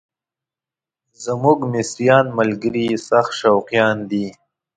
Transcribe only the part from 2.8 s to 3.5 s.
یې سخت